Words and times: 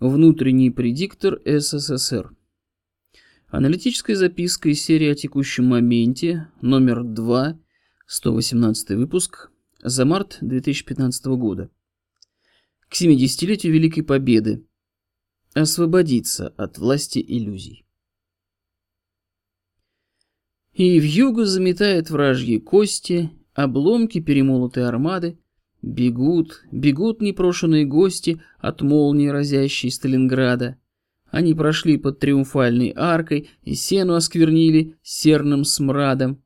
Внутренний 0.00 0.70
предиктор 0.70 1.42
СССР. 1.44 2.34
Аналитическая 3.48 4.16
записка 4.16 4.70
из 4.70 4.80
серии 4.80 5.08
о 5.08 5.14
текущем 5.14 5.66
моменте, 5.66 6.48
номер 6.62 7.04
2, 7.04 7.60
118 8.06 8.90
выпуск, 8.92 9.50
за 9.82 10.06
март 10.06 10.38
2015 10.40 11.26
года. 11.36 11.70
К 12.88 12.98
70-летию 12.98 13.74
Великой 13.74 14.00
Победы. 14.02 14.64
Освободиться 15.52 16.48
от 16.48 16.78
власти 16.78 17.18
иллюзий. 17.18 17.84
И 20.72 20.98
в 20.98 21.04
юго 21.04 21.44
заметает 21.44 22.08
вражьи 22.08 22.58
кости, 22.58 23.30
обломки 23.52 24.18
перемолотой 24.18 24.88
армады, 24.88 25.38
бегут, 25.82 26.62
бегут 26.70 27.20
непрошенные 27.20 27.84
гости 27.84 28.40
от 28.58 28.82
молнии, 28.82 29.28
разящей 29.28 29.90
Сталинграда. 29.90 30.76
Они 31.30 31.54
прошли 31.54 31.96
под 31.96 32.18
триумфальной 32.18 32.92
аркой 32.96 33.50
и 33.62 33.74
сену 33.74 34.14
осквернили 34.14 34.96
серным 35.02 35.64
смрадом. 35.64 36.42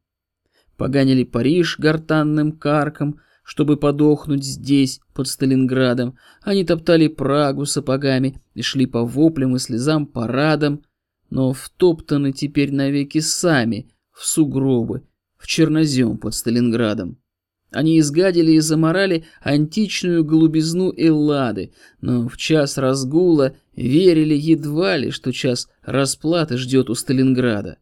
Поганили 0.76 1.24
Париж 1.24 1.78
гортанным 1.78 2.52
карком, 2.52 3.20
чтобы 3.42 3.76
подохнуть 3.76 4.44
здесь, 4.44 5.00
под 5.14 5.28
Сталинградом. 5.28 6.18
Они 6.42 6.64
топтали 6.64 7.08
Прагу 7.08 7.66
сапогами 7.66 8.42
и 8.54 8.62
шли 8.62 8.86
по 8.86 9.04
воплям 9.04 9.56
и 9.56 9.58
слезам 9.58 10.06
парадом, 10.06 10.82
но 11.30 11.52
втоптаны 11.52 12.32
теперь 12.32 12.72
навеки 12.72 13.20
сами 13.20 13.90
в 14.12 14.26
сугробы, 14.26 15.06
в 15.36 15.46
чернозем 15.46 16.18
под 16.18 16.34
Сталинградом. 16.34 17.18
Они 17.74 17.98
изгадили 17.98 18.52
и 18.52 18.60
заморали 18.60 19.24
античную 19.42 20.24
голубизну 20.24 20.92
Эллады, 20.96 21.72
но 22.00 22.28
в 22.28 22.36
час 22.36 22.78
разгула 22.78 23.56
верили 23.74 24.34
едва 24.34 24.96
ли, 24.96 25.10
что 25.10 25.32
час 25.32 25.68
расплаты 25.82 26.56
ждет 26.56 26.88
у 26.88 26.94
Сталинграда. 26.94 27.78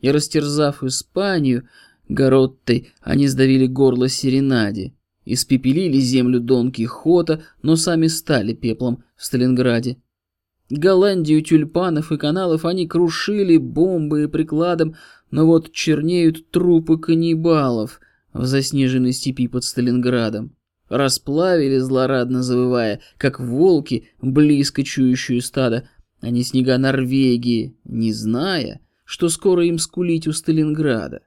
И 0.00 0.10
растерзав 0.10 0.84
Испанию, 0.84 1.66
Гороттой 2.06 2.92
они 3.00 3.26
сдавили 3.26 3.66
горло 3.66 4.10
Серенаде, 4.10 4.92
испепелили 5.24 5.98
землю 6.00 6.38
Дон 6.38 6.70
Кихота, 6.70 7.42
но 7.62 7.76
сами 7.76 8.08
стали 8.08 8.52
пеплом 8.52 9.04
в 9.16 9.24
Сталинграде. 9.24 9.96
Голландию 10.68 11.42
тюльпанов 11.42 12.12
и 12.12 12.18
каналов 12.18 12.66
они 12.66 12.86
крушили 12.86 13.56
бомбы 13.56 14.24
и 14.24 14.26
прикладом, 14.26 14.96
но 15.30 15.46
вот 15.46 15.72
чернеют 15.72 16.50
трупы 16.50 16.98
каннибалов 16.98 18.00
в 18.34 18.44
заснеженной 18.44 19.12
степи 19.12 19.48
под 19.48 19.64
Сталинградом. 19.64 20.54
Расплавили, 20.90 21.78
злорадно 21.78 22.42
завывая, 22.42 23.00
как 23.16 23.40
волки, 23.40 24.08
близко 24.20 24.82
чующую 24.82 25.40
стадо, 25.40 25.88
а 26.20 26.28
не 26.30 26.42
снега 26.42 26.76
Норвегии, 26.76 27.76
не 27.84 28.12
зная, 28.12 28.80
что 29.04 29.28
скоро 29.30 29.64
им 29.64 29.78
скулить 29.78 30.26
у 30.26 30.32
Сталинграда. 30.32 31.22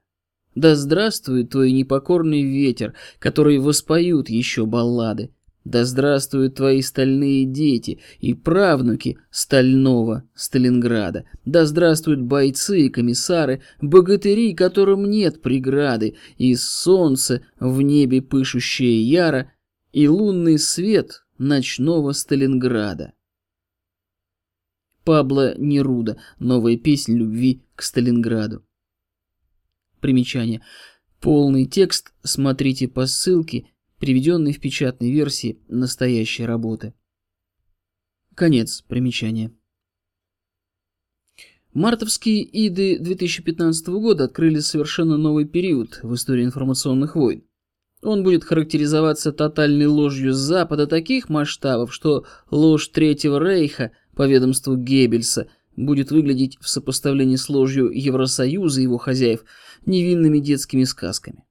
Да 0.54 0.74
здравствует 0.76 1.50
твой 1.50 1.72
непокорный 1.72 2.42
ветер, 2.42 2.94
который 3.18 3.58
воспоют 3.58 4.28
еще 4.28 4.66
баллады. 4.66 5.30
Да 5.68 5.84
здравствуют 5.84 6.54
твои 6.54 6.80
стальные 6.80 7.44
дети 7.44 8.00
и 8.20 8.32
правнуки 8.32 9.18
стального 9.30 10.26
Сталинграда. 10.34 11.26
Да 11.44 11.66
здравствуют 11.66 12.22
бойцы 12.22 12.86
и 12.86 12.88
комиссары, 12.88 13.60
богатыри, 13.82 14.54
которым 14.54 15.10
нет 15.10 15.42
преграды, 15.42 16.16
и 16.38 16.54
солнце 16.54 17.42
в 17.60 17.82
небе 17.82 18.22
пышущее 18.22 19.02
яро, 19.02 19.52
и 19.92 20.08
лунный 20.08 20.58
свет 20.58 21.26
ночного 21.36 22.12
Сталинграда. 22.12 23.12
Пабло 25.04 25.54
Неруда. 25.58 26.18
Новая 26.38 26.78
песня 26.78 27.14
любви 27.14 27.62
к 27.74 27.82
Сталинграду. 27.82 28.64
Примечание. 30.00 30.62
Полный 31.20 31.66
текст 31.66 32.14
смотрите 32.22 32.88
по 32.88 33.04
ссылке, 33.04 33.66
приведенной 33.98 34.52
в 34.52 34.60
печатной 34.60 35.10
версии 35.10 35.60
настоящей 35.68 36.44
работы. 36.44 36.94
Конец 38.34 38.82
примечания. 38.82 39.52
Мартовские 41.74 42.48
иды 42.66 42.98
2015 42.98 43.88
года 43.88 44.24
открыли 44.24 44.60
совершенно 44.60 45.16
новый 45.16 45.44
период 45.44 46.00
в 46.02 46.14
истории 46.14 46.44
информационных 46.44 47.14
войн. 47.14 47.44
Он 48.02 48.22
будет 48.22 48.44
характеризоваться 48.44 49.32
тотальной 49.32 49.86
ложью 49.86 50.32
с 50.32 50.36
Запада 50.36 50.86
таких 50.86 51.28
масштабов, 51.28 51.92
что 51.92 52.26
ложь 52.50 52.88
Третьего 52.88 53.38
Рейха 53.38 53.92
по 54.14 54.26
ведомству 54.26 54.76
Геббельса 54.76 55.48
будет 55.76 56.10
выглядеть 56.10 56.58
в 56.60 56.68
сопоставлении 56.68 57.36
с 57.36 57.48
ложью 57.48 57.90
Евросоюза 57.90 58.80
и 58.80 58.84
его 58.84 58.98
хозяев 58.98 59.44
невинными 59.84 60.38
детскими 60.38 60.84
сказками. 60.84 61.44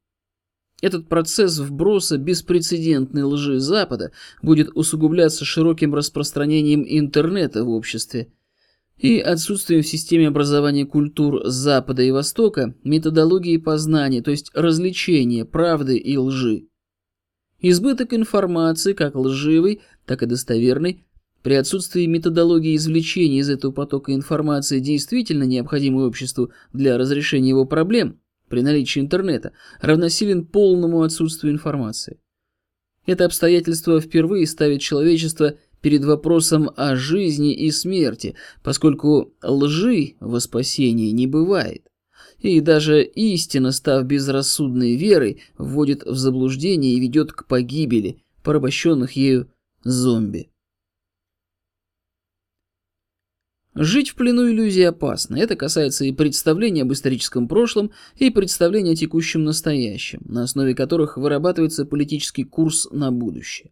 Этот 0.81 1.09
процесс 1.09 1.57
вброса 1.57 2.17
беспрецедентной 2.17 3.23
лжи 3.23 3.59
Запада 3.59 4.11
будет 4.43 4.69
усугубляться 4.75 5.43
широким 5.43 5.95
распространением 5.95 6.85
интернета 6.88 7.63
в 7.63 7.69
обществе 7.69 8.31
и 8.97 9.19
отсутствием 9.19 9.81
в 9.81 9.88
системе 9.88 10.27
образования 10.27 10.85
культур 10.85 11.41
Запада 11.45 12.03
и 12.03 12.11
Востока 12.11 12.75
методологии 12.83 13.57
познания, 13.57 14.21
то 14.21 14.31
есть 14.31 14.51
развлечения 14.53 15.45
правды 15.45 15.97
и 15.97 16.17
лжи. 16.17 16.67
Избыток 17.59 18.13
информации, 18.13 18.94
как 18.94 19.15
лживой, 19.15 19.81
так 20.05 20.21
и 20.21 20.27
достоверной, 20.27 21.05
при 21.41 21.53
отсутствии 21.53 22.05
методологии 22.05 22.75
извлечения 22.75 23.39
из 23.39 23.49
этого 23.49 23.71
потока 23.71 24.13
информации 24.13 24.79
действительно 24.79 25.44
необходимой 25.44 26.05
обществу 26.05 26.51
для 26.73 26.97
разрешения 26.97 27.49
его 27.49 27.65
проблем 27.65 28.19
при 28.49 28.61
наличии 28.61 28.99
интернета, 28.99 29.51
равносилен 29.81 30.45
полному 30.45 31.01
отсутствию 31.03 31.53
информации. 31.53 32.19
Это 33.05 33.25
обстоятельство 33.25 34.01
впервые 34.01 34.45
ставит 34.45 34.81
человечество 34.81 35.55
перед 35.81 36.03
вопросом 36.03 36.71
о 36.75 36.95
жизни 36.95 37.53
и 37.53 37.71
смерти, 37.71 38.35
поскольку 38.63 39.33
лжи 39.41 40.15
во 40.19 40.39
спасении 40.39 41.11
не 41.11 41.27
бывает. 41.27 41.83
И 42.39 42.59
даже 42.59 43.03
истина, 43.03 43.71
став 43.71 44.05
безрассудной 44.05 44.95
верой, 44.95 45.41
вводит 45.57 46.03
в 46.03 46.15
заблуждение 46.15 46.93
и 46.93 46.99
ведет 46.99 47.31
к 47.31 47.47
погибели 47.47 48.21
порабощенных 48.43 49.13
ею 49.13 49.49
зомби. 49.83 50.49
Жить 53.79 54.09
в 54.09 54.15
плену 54.15 54.49
иллюзии 54.49 54.81
опасно. 54.81 55.35
Это 55.35 55.55
касается 55.55 56.03
и 56.03 56.11
представления 56.11 56.81
об 56.81 56.93
историческом 56.93 57.47
прошлом, 57.47 57.91
и 58.15 58.31
представления 58.31 58.93
о 58.93 58.95
текущем 58.95 59.43
настоящем, 59.43 60.19
на 60.25 60.41
основе 60.41 60.73
которых 60.73 61.15
вырабатывается 61.15 61.85
политический 61.85 62.43
курс 62.43 62.88
на 62.89 63.11
будущее. 63.11 63.71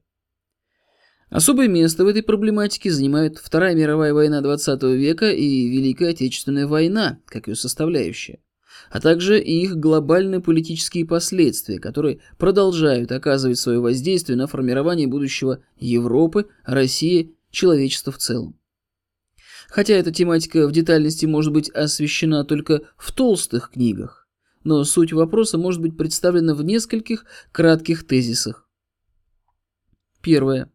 Особое 1.31 1.67
место 1.67 2.05
в 2.05 2.07
этой 2.07 2.21
проблематике 2.21 2.91
занимает 2.91 3.39
Вторая 3.39 3.73
мировая 3.73 4.13
война 4.13 4.41
XX 4.41 4.95
века 4.95 5.31
и 5.31 5.69
Великая 5.69 6.09
Отечественная 6.09 6.67
война, 6.67 7.17
как 7.25 7.47
ее 7.47 7.55
составляющая, 7.55 8.43
а 8.91 9.01
также 9.01 9.41
и 9.41 9.63
их 9.63 9.75
глобальные 9.77 10.39
политические 10.39 11.07
последствия, 11.07 11.79
которые 11.79 12.19
продолжают 12.37 13.11
оказывать 13.11 13.57
свое 13.57 13.79
воздействие 13.79 14.37
на 14.37 14.45
формирование 14.45 15.07
будущего 15.07 15.63
Европы, 15.77 16.45
России, 16.63 17.35
человечества 17.49 18.11
в 18.11 18.19
целом. 18.19 18.55
Хотя 19.75 19.95
эта 19.95 20.09
тематика 20.09 20.69
в 20.69 20.71
детальности 20.71 21.25
может 21.25 21.51
быть 21.51 21.69
освещена 21.69 22.45
только 22.45 22.83
в 22.95 23.11
толстых 23.11 23.71
книгах, 23.71 24.25
но 24.63 24.85
суть 24.85 25.11
вопроса 25.11 25.57
может 25.57 25.81
быть 25.81 25.97
представлена 25.97 26.55
в 26.55 26.63
нескольких 26.63 27.25
кратких 27.51 28.07
тезисах. 28.07 28.69
Первое. 30.21 30.71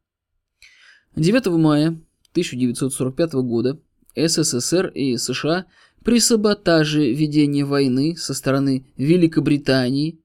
9 1.17 1.47
мая 1.47 1.99
1945 2.33 3.33
года 3.37 3.81
СССР 4.15 4.89
и 4.89 5.17
США 5.17 5.65
при 6.05 6.21
саботаже 6.21 7.11
ведения 7.11 7.65
войны 7.65 8.19
со 8.19 8.35
стороны 8.35 8.85
Великобритании 8.99 10.21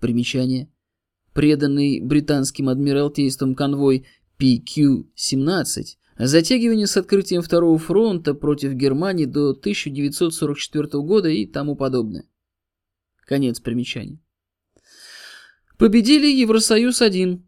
примечание 0.00 0.72
преданный 1.34 2.00
британским 2.00 2.70
адмиралтейством 2.70 3.54
конвой 3.54 4.06
PQ-17 4.38 5.98
затягивание 6.18 6.86
с 6.86 6.96
открытием 6.96 7.42
Второго 7.42 7.78
фронта 7.78 8.34
против 8.34 8.72
Германии 8.72 9.26
до 9.26 9.50
1944 9.50 11.02
года 11.02 11.28
и 11.28 11.46
тому 11.46 11.76
подобное. 11.76 12.24
Конец 13.26 13.60
примечания. 13.60 14.18
Победили 15.78 16.28
Евросоюз-1. 16.28 17.42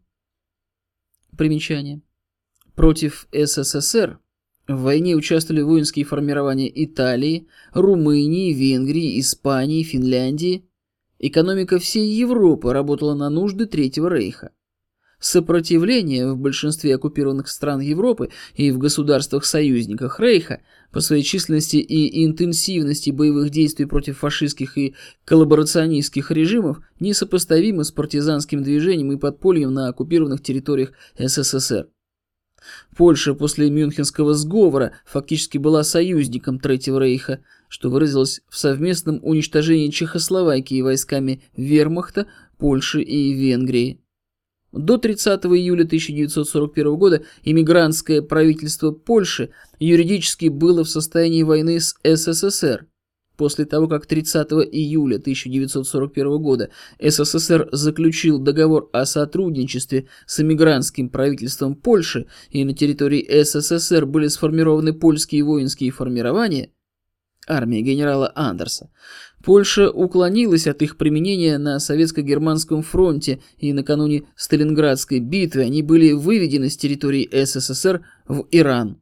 Примечание. 1.37 2.01
Против 2.75 3.27
СССР 3.31 4.19
в 4.67 4.81
войне 4.81 5.15
участвовали 5.15 5.63
воинские 5.63 6.05
формирования 6.05 6.71
Италии, 6.85 7.47
Румынии, 7.73 8.53
Венгрии, 8.53 9.19
Испании, 9.19 9.83
Финляндии. 9.83 10.69
Экономика 11.17 11.79
всей 11.79 12.13
Европы 12.13 12.71
работала 12.71 13.15
на 13.15 13.29
нужды 13.29 13.65
Третьего 13.65 14.09
Рейха. 14.09 14.51
Сопротивление 15.19 16.31
в 16.31 16.37
большинстве 16.37 16.95
оккупированных 16.95 17.47
стран 17.47 17.81
Европы 17.81 18.29
и 18.55 18.71
в 18.71 18.77
государствах-союзниках 18.77 20.19
Рейха 20.19 20.61
по 20.91 21.01
своей 21.01 21.23
численности 21.23 21.77
и 21.77 22.25
интенсивности 22.25 23.11
боевых 23.11 23.49
действий 23.49 23.85
против 23.85 24.19
фашистских 24.19 24.77
и 24.77 24.95
коллаборационистских 25.25 26.31
режимов 26.31 26.79
несопоставимо 26.99 27.83
с 27.83 27.91
партизанским 27.91 28.63
движением 28.63 29.11
и 29.11 29.17
подпольем 29.17 29.73
на 29.73 29.89
оккупированных 29.89 30.41
территориях 30.41 30.93
СССР. 31.17 31.87
Польша 32.95 33.33
после 33.33 33.69
Мюнхенского 33.69 34.33
сговора 34.33 34.93
фактически 35.05 35.57
была 35.57 35.83
союзником 35.83 36.59
Третьего 36.59 36.99
Рейха, 36.99 37.39
что 37.67 37.89
выразилось 37.89 38.41
в 38.49 38.57
совместном 38.57 39.19
уничтожении 39.23 39.89
Чехословакии 39.89 40.81
войсками 40.81 41.43
Вермахта, 41.55 42.27
Польши 42.57 43.01
и 43.01 43.33
Венгрии. 43.33 44.01
До 44.71 44.97
30 44.97 45.45
июля 45.45 45.83
1941 45.83 46.95
года 46.95 47.23
иммигрантское 47.43 48.21
правительство 48.21 48.91
Польши 48.91 49.49
юридически 49.79 50.47
было 50.47 50.83
в 50.83 50.89
состоянии 50.89 51.43
войны 51.43 51.79
с 51.79 51.95
СССР. 52.03 52.85
После 53.35 53.65
того, 53.65 53.87
как 53.87 54.05
30 54.05 54.51
июля 54.71 55.15
1941 55.15 56.37
года 56.39 56.69
СССР 56.99 57.69
заключил 57.71 58.37
договор 58.37 58.89
о 58.91 59.05
сотрудничестве 59.05 60.07
с 60.27 60.41
эмигрантским 60.41 61.09
правительством 61.09 61.75
Польши 61.75 62.27
и 62.51 62.63
на 62.65 62.73
территории 62.73 63.43
СССР 63.43 64.05
были 64.05 64.27
сформированы 64.27 64.93
польские 64.93 65.45
воинские 65.45 65.91
формирования, 65.91 66.73
армия 67.47 67.81
генерала 67.81 68.31
Андерса, 68.35 68.91
Польша 69.43 69.89
уклонилась 69.89 70.67
от 70.67 70.81
их 70.81 70.97
применения 70.97 71.57
на 71.57 71.79
советско-германском 71.79 72.81
фронте, 72.81 73.39
и 73.57 73.71
накануне 73.71 74.23
Сталинградской 74.35 75.19
битвы 75.19 75.61
они 75.61 75.81
были 75.81 76.11
выведены 76.11 76.69
с 76.69 76.77
территории 76.77 77.29
СССР 77.31 78.05
в 78.27 78.45
Иран. 78.51 79.01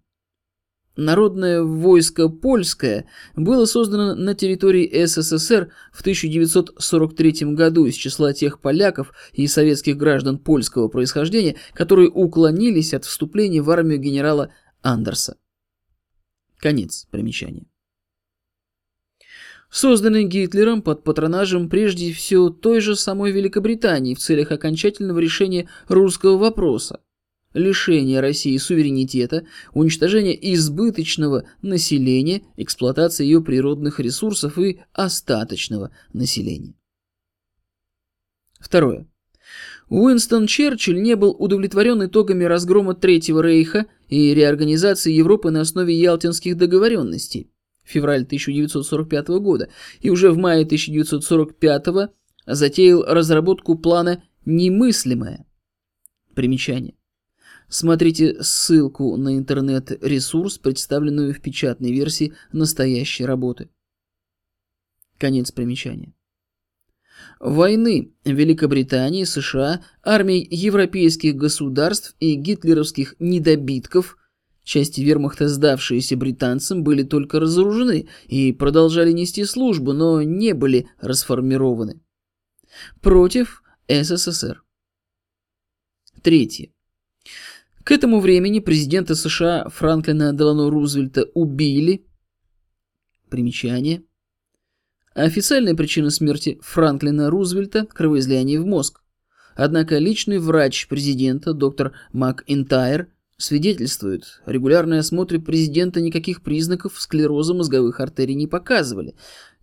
Народное 0.95 1.61
войско 1.61 2.27
польское 2.27 3.05
было 3.35 3.65
создано 3.65 4.15
на 4.15 4.33
территории 4.33 5.05
СССР 5.05 5.71
в 5.93 6.01
1943 6.01 7.53
году 7.53 7.85
из 7.85 7.93
числа 7.93 8.33
тех 8.33 8.59
поляков 8.59 9.13
и 9.31 9.45
советских 9.45 9.95
граждан 9.95 10.39
польского 10.39 10.87
происхождения, 10.87 11.55
которые 11.73 12.09
уклонились 12.09 12.95
от 12.95 13.05
вступления 13.05 13.61
в 13.61 13.69
армию 13.69 13.99
генерала 13.99 14.51
Андерса. 14.81 15.37
Конец 16.57 17.07
примечания. 17.11 17.67
Созданный 19.69 20.23
Гитлером 20.23 20.81
под 20.81 21.03
патронажем 21.03 21.69
прежде 21.69 22.13
всего 22.13 22.49
той 22.49 22.79
же 22.79 22.95
самой 22.95 23.31
Великобритании 23.31 24.15
в 24.15 24.19
целях 24.19 24.51
окончательного 24.51 25.19
решения 25.19 25.69
русского 25.87 26.37
вопроса, 26.37 27.01
лишения 27.53 28.21
России 28.21 28.55
суверенитета, 28.57 29.45
уничтожения 29.73 30.37
избыточного 30.53 31.43
населения, 31.61 32.43
эксплуатации 32.55 33.25
ее 33.25 33.41
природных 33.41 33.99
ресурсов 33.99 34.57
и 34.57 34.79
остаточного 34.93 35.91
населения. 36.13 36.73
Второе. 38.59 39.05
Уинстон 39.89 40.47
Черчилль 40.47 41.01
не 41.01 41.15
был 41.15 41.31
удовлетворен 41.31 42.05
итогами 42.05 42.43
разгрома 42.43 42.95
Третьего 42.95 43.41
Рейха 43.41 43.85
и 44.09 44.33
реорганизации 44.33 45.13
Европы 45.13 45.51
на 45.51 45.61
основе 45.61 45.93
Ялтинских 45.93 46.57
договоренностей. 46.57 47.51
Февраль 47.87 48.23
1945 48.23 49.27
года 49.39 49.69
и 50.01 50.09
уже 50.09 50.31
в 50.31 50.37
мае 50.37 50.65
1945 50.65 52.11
затеял 52.45 53.03
разработку 53.03 53.77
плана 53.77 54.23
«Немыслимое». 54.45 55.45
Примечание. 56.35 56.95
Смотрите 57.69 58.41
ссылку 58.43 59.17
на 59.17 59.37
интернет-ресурс, 59.37 60.57
представленную 60.57 61.33
в 61.33 61.41
печатной 61.41 61.91
версии 61.91 62.33
настоящей 62.51 63.25
работы. 63.25 63.69
Конец 65.17 65.51
примечания. 65.51 66.13
Войны 67.39 68.13
Великобритании, 68.23 69.23
США, 69.23 69.83
армий 70.03 70.47
европейских 70.49 71.35
государств 71.35 72.15
и 72.19 72.35
гитлеровских 72.35 73.15
недобитков, 73.19 74.17
части 74.67 75.01
вермахта, 75.01 75.47
сдавшиеся 75.47 76.17
британцам, 76.17 76.83
были 76.83 77.03
только 77.03 77.39
разоружены 77.39 78.09
и 78.27 78.51
продолжали 78.51 79.11
нести 79.11 79.45
службу, 79.45 79.93
но 79.93 80.21
не 80.21 80.53
были 80.53 80.89
расформированы. 80.99 82.01
Против 83.01 83.63
СССР. 83.87 84.61
Третье. 86.21 86.69
К 87.83 87.91
этому 87.91 88.19
времени 88.19 88.59
президента 88.59 89.15
США 89.15 89.69
Франклина 89.69 90.33
Делано 90.33 90.69
Рузвельта 90.69 91.23
убили. 91.33 92.05
Примечание. 93.29 94.03
Официальная 95.15 95.75
причина 95.75 96.09
смерти 96.09 96.59
Франклина 96.61 97.29
Рузвельта– 97.29 97.85
кровоизлияние 97.93 98.59
в 98.59 98.65
мозг. 98.65 99.01
Однако 99.55 99.97
личный 99.97 100.37
врач 100.37 100.87
президента, 100.87 101.53
доктор 101.53 101.93
МакИнтайр, 102.11 103.07
свидетельствует, 103.37 104.41
регулярные 104.45 104.99
осмотры 104.99 105.39
президента 105.39 106.01
никаких 106.01 106.41
признаков 106.41 106.99
склероза 106.99 107.53
мозговых 107.53 107.99
артерий 107.99 108.35
не 108.35 108.47
показывали. 108.47 109.15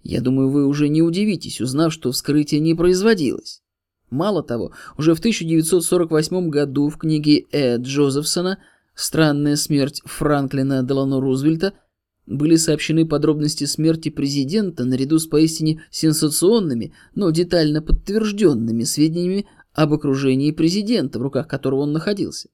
Я 0.03 0.21
думаю, 0.21 0.51
вы 0.51 0.67
уже 0.67 0.89
не 0.89 1.03
удивитесь, 1.03 1.61
узнав, 1.61 1.93
что 1.93 2.13
вскрытие 2.13 2.61
не 2.61 2.75
производилось. 2.75 3.63
Мало 4.11 4.43
того, 4.43 4.73
уже 4.97 5.15
в 5.15 5.19
1948 5.19 6.49
году 6.51 6.89
в 6.89 6.99
книге 6.99 7.47
Э. 7.51 7.79
Джозефсона 7.79 8.59
«Странная 8.95 9.57
смерть 9.57 10.03
Франклина 10.05 10.85
Делано 10.85 11.21
Рузвельта» 11.21 11.73
были 12.27 12.57
сообщены 12.57 13.07
подробности 13.07 13.65
смерти 13.65 14.09
президента 14.09 14.85
наряду 14.85 15.19
с 15.19 15.27
поистине 15.27 15.83
сенсационными, 15.91 16.95
но 17.15 17.31
детально 17.31 17.83
подтвержденными 17.83 18.85
сведениями 18.85 19.47
об 19.73 19.93
окружении 19.93 20.53
президента, 20.53 21.19
в 21.19 21.23
руках 21.23 21.49
которого 21.49 21.81
он 21.81 21.93
находился. 21.93 22.49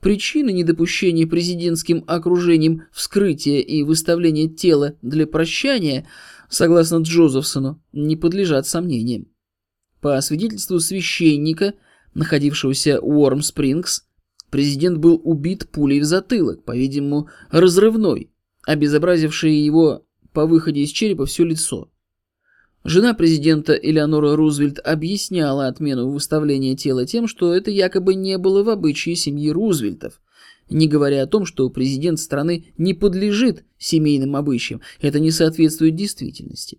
Причины 0.00 0.52
недопущения 0.52 1.26
президентским 1.26 2.04
окружением 2.06 2.84
вскрытия 2.92 3.60
и 3.60 3.82
выставления 3.82 4.48
тела 4.48 4.96
для 5.02 5.26
прощания, 5.26 6.06
согласно 6.48 6.98
Джозефсону, 6.98 7.82
не 7.92 8.16
подлежат 8.16 8.66
сомнениям. 8.66 9.26
По 10.00 10.20
свидетельству 10.20 10.80
священника, 10.80 11.74
находившегося 12.14 13.00
у 13.00 13.22
Уорм-Спрингс, 13.22 14.04
президент 14.50 14.98
был 14.98 15.20
убит 15.24 15.70
пулей 15.70 16.00
в 16.00 16.04
затылок, 16.04 16.64
по-видимому, 16.64 17.28
разрывной, 17.50 18.30
обезобразившей 18.66 19.54
его 19.54 20.06
по 20.32 20.46
выходе 20.46 20.82
из 20.82 20.90
черепа 20.90 21.24
все 21.26 21.44
лицо. 21.44 21.90
Жена 22.84 23.14
президента 23.14 23.72
Элеонора 23.72 24.36
Рузвельт 24.36 24.78
объясняла 24.78 25.68
отмену 25.68 26.10
выставления 26.10 26.76
тела 26.76 27.06
тем, 27.06 27.26
что 27.26 27.54
это 27.54 27.70
якобы 27.70 28.14
не 28.14 28.36
было 28.36 28.62
в 28.62 28.68
обычае 28.68 29.16
семьи 29.16 29.50
Рузвельтов, 29.50 30.20
не 30.68 30.86
говоря 30.86 31.22
о 31.22 31.26
том, 31.26 31.46
что 31.46 31.70
президент 31.70 32.20
страны 32.20 32.66
не 32.76 32.92
подлежит 32.92 33.64
семейным 33.78 34.36
обычаям, 34.36 34.82
это 35.00 35.18
не 35.18 35.30
соответствует 35.30 35.94
действительности. 35.94 36.78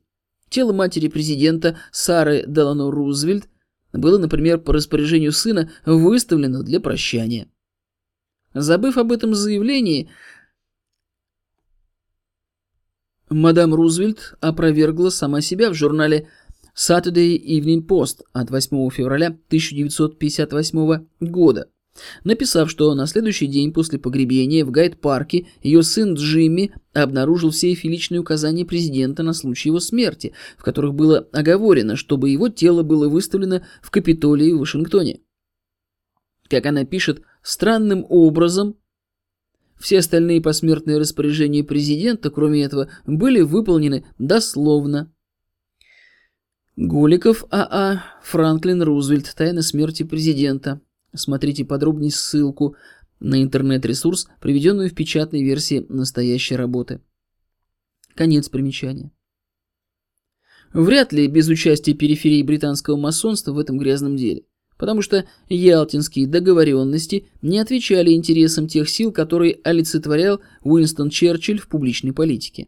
Тело 0.49 0.73
матери 0.73 1.07
президента 1.07 1.79
Сары 1.91 2.45
Делано 2.47 2.91
Рузвельт 2.91 3.49
было, 3.91 4.19
например, 4.19 4.59
по 4.59 4.73
распоряжению 4.73 5.31
сына 5.31 5.71
выставлено 5.87 6.61
для 6.61 6.79
прощания. 6.79 7.47
Забыв 8.53 8.97
об 8.97 9.11
этом 9.11 9.33
заявлении, 9.33 10.09
мадам 13.29 13.73
Рузвельт 13.73 14.35
опровергла 14.41 15.09
сама 15.09 15.41
себя 15.41 15.69
в 15.69 15.73
журнале 15.73 16.29
Saturday 16.75 17.37
Evening 17.37 17.85
Post 17.85 18.21
от 18.33 18.51
8 18.51 18.89
февраля 18.89 19.27
1958 19.27 21.05
года 21.21 21.69
написав, 22.23 22.69
что 22.69 22.93
на 22.93 23.07
следующий 23.07 23.47
день 23.47 23.73
после 23.73 23.99
погребения 23.99 24.65
в 24.65 24.71
Гайд-парке 24.71 25.47
ее 25.61 25.83
сын 25.83 26.13
Джимми 26.15 26.73
обнаружил 26.93 27.51
в 27.51 27.55
сейфе 27.55 27.89
личные 27.89 28.19
указания 28.19 28.65
президента 28.65 29.23
на 29.23 29.33
случай 29.33 29.69
его 29.69 29.79
смерти, 29.79 30.33
в 30.57 30.63
которых 30.63 30.93
было 30.93 31.27
оговорено, 31.31 31.95
чтобы 31.95 32.29
его 32.29 32.49
тело 32.49 32.83
было 32.83 33.07
выставлено 33.07 33.61
в 33.81 33.91
Капитолии 33.91 34.51
в 34.51 34.59
Вашингтоне. 34.59 35.21
Как 36.49 36.65
она 36.65 36.85
пишет, 36.85 37.21
странным 37.41 38.05
образом 38.09 38.75
все 39.77 39.99
остальные 39.99 40.41
посмертные 40.41 40.97
распоряжения 40.97 41.63
президента, 41.63 42.29
кроме 42.29 42.63
этого, 42.63 42.89
были 43.05 43.41
выполнены 43.41 44.05
дословно. 44.17 45.11
Голиков 46.75 47.45
А.А. 47.51 48.03
Франклин 48.23 48.81
Рузвельт. 48.81 49.33
Тайна 49.35 49.61
смерти 49.61 50.03
президента. 50.03 50.81
Смотрите 51.13 51.63
подробнее 51.63 52.11
ссылку 52.11 52.75
на 53.19 53.41
интернет-ресурс, 53.41 54.27
приведенную 54.41 54.89
в 54.89 54.93
печатной 54.93 55.43
версии 55.43 55.85
настоящей 55.87 56.55
работы. 56.55 56.99
Конец 58.13 58.49
примечания. 58.49 59.11
Вряд 60.73 61.13
ли 61.13 61.27
без 61.27 61.47
участия 61.47 61.93
периферии 61.93 62.43
британского 62.43 62.97
масонства 62.97 63.53
в 63.53 63.59
этом 63.59 63.77
грязном 63.77 64.17
деле. 64.17 64.43
Потому 64.77 65.01
что 65.01 65.25
ялтинские 65.49 66.27
договоренности 66.27 67.27
не 67.41 67.59
отвечали 67.59 68.11
интересам 68.11 68.67
тех 68.67 68.89
сил, 68.89 69.11
которые 69.11 69.59
олицетворял 69.63 70.41
Уинстон 70.63 71.09
Черчилль 71.09 71.59
в 71.59 71.67
публичной 71.67 72.13
политике. 72.13 72.67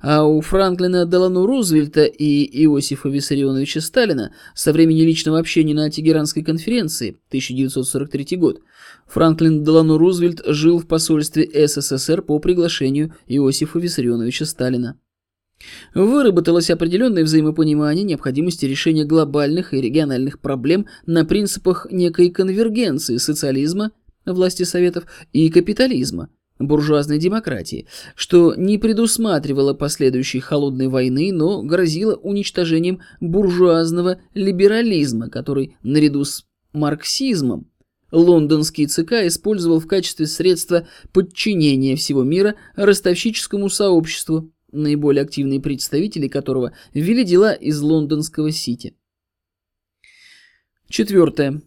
А 0.00 0.24
у 0.24 0.40
Франклина 0.40 1.06
Делану 1.06 1.46
Рузвельта 1.46 2.04
и 2.04 2.44
Иосифа 2.64 3.08
Виссарионовича 3.08 3.80
Сталина 3.80 4.34
со 4.54 4.72
времени 4.72 5.02
личного 5.02 5.38
общения 5.38 5.74
на 5.74 5.90
Тегеранской 5.90 6.42
конференции 6.42 7.16
1943 7.28 8.36
год 8.36 8.60
Франклин 9.06 9.64
Делану 9.64 9.98
Рузвельт 9.98 10.42
жил 10.46 10.78
в 10.78 10.86
посольстве 10.86 11.48
СССР 11.66 12.22
по 12.22 12.38
приглашению 12.38 13.14
Иосифа 13.26 13.78
Виссарионовича 13.78 14.44
Сталина. 14.44 14.98
Выработалось 15.94 16.70
определенное 16.70 17.24
взаимопонимание 17.24 18.04
необходимости 18.04 18.66
решения 18.66 19.04
глобальных 19.04 19.74
и 19.74 19.80
региональных 19.80 20.38
проблем 20.38 20.86
на 21.06 21.24
принципах 21.24 21.86
некой 21.90 22.30
конвергенции 22.30 23.16
социализма, 23.16 23.92
власти 24.24 24.62
Советов, 24.62 25.04
и 25.32 25.48
капитализма, 25.50 26.28
буржуазной 26.58 27.18
демократии, 27.18 27.86
что 28.14 28.54
не 28.54 28.78
предусматривало 28.78 29.74
последующей 29.74 30.40
холодной 30.40 30.88
войны, 30.88 31.32
но 31.32 31.62
грозило 31.62 32.14
уничтожением 32.14 33.00
буржуазного 33.20 34.18
либерализма, 34.34 35.28
который 35.28 35.76
наряду 35.82 36.24
с 36.24 36.44
марксизмом 36.72 37.66
лондонский 38.12 38.86
ЦК 38.86 39.12
использовал 39.24 39.80
в 39.80 39.86
качестве 39.86 40.26
средства 40.26 40.86
подчинения 41.12 41.96
всего 41.96 42.22
мира 42.22 42.54
ростовщическому 42.76 43.68
сообществу, 43.68 44.52
наиболее 44.72 45.22
активные 45.22 45.60
представители 45.60 46.28
которого 46.28 46.72
вели 46.94 47.24
дела 47.24 47.52
из 47.52 47.80
лондонского 47.80 48.50
Сити. 48.50 48.94
Четвертое. 50.88 51.62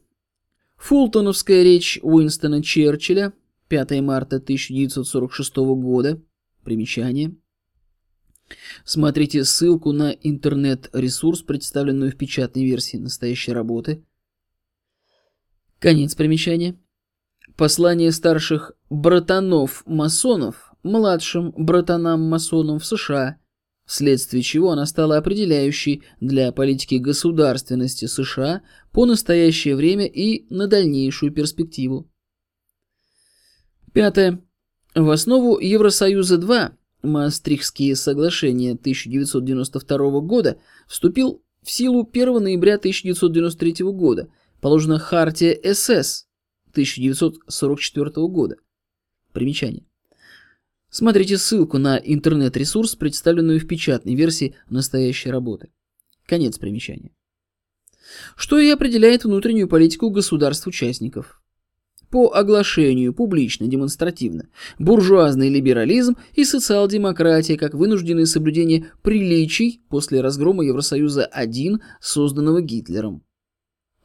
Фултоновская 0.77 1.63
речь 1.63 1.99
Уинстона 2.03 2.61
Черчилля 2.61 3.33
5 3.69 4.01
марта 4.01 4.35
1946 4.35 5.55
года. 5.55 6.21
Примечание. 6.63 7.35
Смотрите 8.83 9.43
ссылку 9.43 9.91
на 9.91 10.11
интернет-ресурс, 10.11 11.41
представленную 11.41 12.11
в 12.11 12.15
печатной 12.15 12.65
версии 12.65 12.97
настоящей 12.97 13.53
работы. 13.53 14.03
Конец 15.79 16.13
примечания. 16.15 16.75
Послание 17.55 18.11
старших 18.11 18.73
братанов-масонов 18.89 20.74
младшим 20.85 21.51
братанам-масонам 21.57 22.79
в 22.79 22.85
США, 22.85 23.37
вследствие 23.85 24.43
чего 24.43 24.71
она 24.71 24.85
стала 24.85 25.17
определяющей 25.17 26.03
для 26.21 26.51
политики 26.51 26.95
государственности 26.95 28.05
США 28.05 28.61
по 28.91 29.05
настоящее 29.05 29.75
время 29.75 30.05
и 30.05 30.45
на 30.53 30.67
дальнейшую 30.67 31.33
перспективу. 31.33 32.09
Пятое. 33.93 34.43
В 34.93 35.09
основу 35.09 35.59
Евросоюза-2 35.59 36.73
Маастрихтские 37.01 37.95
соглашения 37.95 38.71
1992 38.73 40.21
года 40.21 40.59
вступил 40.87 41.43
в 41.63 41.71
силу 41.71 42.07
1 42.11 42.43
ноября 42.43 42.75
1993 42.75 43.85
года, 43.91 44.29
положена 44.61 44.99
Хартия 44.99 45.57
СС 45.73 46.27
1944 46.71 48.27
года. 48.27 48.57
Примечание. 49.33 49.85
Смотрите 50.97 51.37
ссылку 51.37 51.77
на 51.77 51.97
интернет-ресурс, 51.97 52.95
представленную 52.95 53.59
в 53.59 53.67
печатной 53.67 54.15
версии 54.15 54.55
настоящей 54.69 55.29
работы. 55.29 55.67
Конец 56.25 56.57
примечания. 56.57 57.11
Что 58.37 58.59
и 58.59 58.69
определяет 58.69 59.25
внутреннюю 59.25 59.67
политику 59.67 60.09
государств-участников. 60.09 61.41
По 62.09 62.31
оглашению, 62.33 63.13
публично, 63.13 63.67
демонстративно, 63.67 64.47
буржуазный 64.79 65.49
либерализм 65.49 66.15
и 66.33 66.45
социал-демократия 66.45 67.57
как 67.57 67.73
вынужденное 67.73 68.25
соблюдение 68.25 68.89
приличий 69.03 69.81
после 69.89 70.21
разгрома 70.21 70.63
Евросоюза-1, 70.63 71.81
созданного 71.99 72.61
Гитлером. 72.61 73.21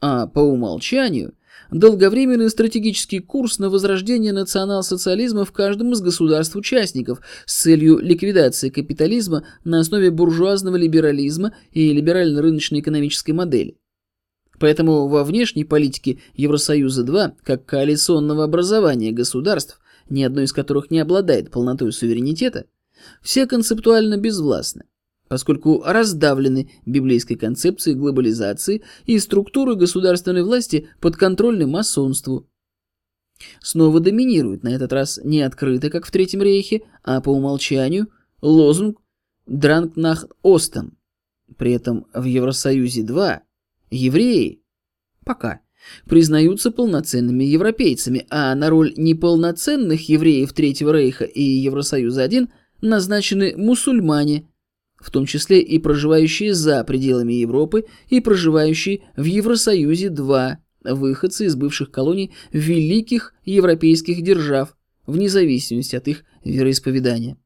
А 0.01 0.27
по 0.27 0.39
умолчанию 0.39 1.35
долговременный 1.69 2.49
стратегический 2.49 3.19
курс 3.19 3.59
на 3.59 3.69
возрождение 3.69 4.33
национал-социализма 4.33 5.45
в 5.45 5.51
каждом 5.51 5.93
из 5.93 6.01
государств-участников 6.01 7.21
с 7.45 7.61
целью 7.61 7.99
ликвидации 7.99 8.69
капитализма 8.69 9.43
на 9.63 9.79
основе 9.79 10.11
буржуазного 10.11 10.75
либерализма 10.75 11.53
и 11.71 11.93
либерально-рыночной 11.93 12.79
экономической 12.79 13.31
модели. 13.31 13.77
Поэтому 14.59 15.07
во 15.07 15.23
внешней 15.23 15.63
политике 15.63 16.19
Евросоюза-2, 16.35 17.33
как 17.43 17.65
коалиционного 17.65 18.43
образования 18.43 19.11
государств, 19.11 19.79
ни 20.09 20.23
одно 20.23 20.41
из 20.41 20.53
которых 20.53 20.91
не 20.91 20.99
обладает 20.99 21.51
полнотой 21.51 21.91
суверенитета, 21.91 22.65
все 23.21 23.47
концептуально 23.47 24.17
безвластны 24.17 24.83
поскольку 25.31 25.81
раздавлены 25.85 26.69
библейской 26.85 27.35
концепцией 27.35 27.95
глобализации 27.95 28.83
и 29.05 29.17
структуры 29.17 29.75
государственной 29.75 30.43
власти 30.43 30.89
подконтрольны 30.99 31.65
масонству. 31.65 32.49
Снова 33.61 34.01
доминирует 34.01 34.63
на 34.63 34.75
этот 34.75 34.91
раз 34.91 35.21
не 35.23 35.41
открыто, 35.41 35.89
как 35.89 36.05
в 36.05 36.11
Третьем 36.11 36.41
рейхе, 36.41 36.81
а 37.05 37.21
по 37.21 37.29
умолчанию 37.29 38.07
лозунг 38.41 38.99
«Дранг 39.45 39.95
нах 39.95 40.25
Остен». 40.43 40.97
При 41.57 41.71
этом 41.71 42.07
в 42.13 42.25
Евросоюзе-2 42.25 43.39
евреи 43.89 44.61
пока 45.23 45.61
признаются 46.09 46.71
полноценными 46.71 47.45
европейцами, 47.45 48.27
а 48.29 48.53
на 48.53 48.69
роль 48.69 48.93
неполноценных 48.97 50.09
евреев 50.09 50.51
Третьего 50.51 50.91
рейха 50.91 51.23
и 51.23 51.41
Евросоюза-1 51.41 52.49
назначены 52.81 53.53
мусульмане– 53.55 54.49
в 55.01 55.11
том 55.11 55.25
числе 55.25 55.61
и 55.61 55.79
проживающие 55.79 56.53
за 56.53 56.83
пределами 56.83 57.33
Европы 57.33 57.85
и 58.09 58.21
проживающие 58.21 59.01
в 59.17 59.23
Евросоюзе 59.23 60.09
два 60.09 60.59
выходцы 60.83 61.45
из 61.45 61.55
бывших 61.55 61.91
колоний 61.91 62.33
великих 62.51 63.33
европейских 63.45 64.23
держав, 64.23 64.75
вне 65.05 65.29
зависимости 65.29 65.95
от 65.95 66.07
их 66.07 66.23
вероисповедания. 66.43 67.37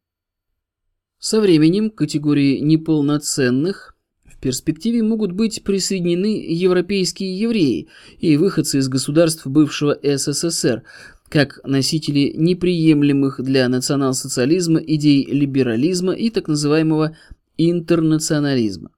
Со 1.20 1.42
временем 1.42 1.90
категории 1.90 2.60
неполноценных 2.60 3.98
в 4.26 4.40
перспективе 4.40 5.02
могут 5.02 5.32
быть 5.32 5.64
присоединены 5.64 6.46
европейские 6.48 7.38
евреи 7.38 7.88
и 8.20 8.38
выходцы 8.38 8.80
из 8.80 8.88
государств 8.90 9.48
бывшего 9.48 9.98
СССР, 10.04 10.84
как 11.30 11.60
носители 11.64 12.34
неприемлемых 12.36 13.42
для 13.42 13.68
национал-социализма 13.68 14.80
идей 14.80 15.26
либерализма 15.26 16.14
и 16.14 16.30
так 16.30 16.48
называемого 16.48 17.18
интернационализма. 17.58 18.92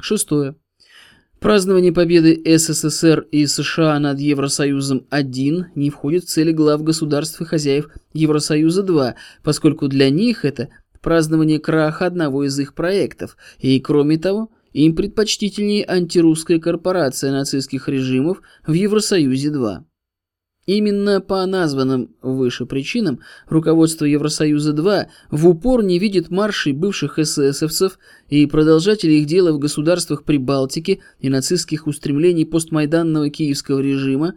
Шестое. 0.00 0.56
Празднование 1.40 1.92
победы 1.92 2.42
СССР 2.44 3.28
и 3.30 3.46
США 3.46 3.98
над 4.00 4.18
Евросоюзом-1 4.18 5.66
не 5.76 5.90
входит 5.90 6.24
в 6.24 6.28
цели 6.28 6.50
глав 6.50 6.82
государств 6.82 7.40
и 7.40 7.44
хозяев 7.44 7.90
Евросоюза-2, 8.12 9.14
поскольку 9.44 9.86
для 9.86 10.10
них 10.10 10.44
это 10.44 10.68
празднование 11.00 11.60
краха 11.60 12.06
одного 12.06 12.44
из 12.44 12.58
их 12.58 12.74
проектов, 12.74 13.36
и, 13.60 13.78
кроме 13.78 14.18
того, 14.18 14.50
им 14.72 14.96
предпочтительнее 14.96 15.84
антирусская 15.88 16.58
корпорация 16.58 17.30
нацистских 17.30 17.88
режимов 17.88 18.42
в 18.66 18.72
Евросоюзе-2. 18.72 19.84
Именно 20.68 21.22
по 21.22 21.46
названным 21.46 22.14
выше 22.20 22.66
причинам 22.66 23.20
руководство 23.48 24.04
Евросоюза-2 24.04 25.06
в 25.30 25.48
упор 25.48 25.82
не 25.82 25.98
видит 25.98 26.28
маршей 26.28 26.74
бывших 26.74 27.18
эсэсовцев 27.18 27.98
и 28.28 28.44
продолжателей 28.44 29.20
их 29.20 29.26
дела 29.26 29.52
в 29.52 29.58
государствах 29.58 30.24
Прибалтики 30.24 31.00
и 31.20 31.30
нацистских 31.30 31.86
устремлений 31.86 32.44
постмайданного 32.44 33.30
киевского 33.30 33.80
режима, 33.80 34.34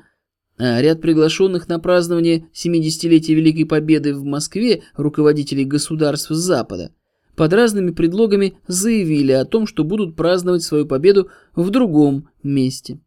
а 0.58 0.82
ряд 0.82 1.02
приглашенных 1.02 1.68
на 1.68 1.80
празднование 1.80 2.48
70-летия 2.54 3.36
Великой 3.36 3.66
Победы 3.66 4.14
в 4.16 4.24
Москве 4.24 4.84
руководителей 4.96 5.66
государств 5.66 6.30
Запада 6.30 6.94
под 7.36 7.52
разными 7.52 7.92
предлогами 7.92 8.58
заявили 8.68 9.34
о 9.34 9.44
том, 9.44 9.68
что 9.68 9.84
будут 9.84 10.16
праздновать 10.16 10.64
свою 10.64 10.86
победу 10.86 11.30
в 11.56 11.72
другом 11.72 12.30
месте. 12.42 13.02